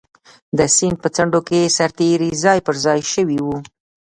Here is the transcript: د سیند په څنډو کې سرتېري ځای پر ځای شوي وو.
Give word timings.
د 0.57 0.59
سیند 0.75 0.97
په 1.03 1.07
څنډو 1.15 1.39
کې 1.47 1.73
سرتېري 1.77 2.31
ځای 2.43 2.59
پر 2.67 2.75
ځای 2.85 2.99
شوي 3.13 3.39
وو. 3.41 3.57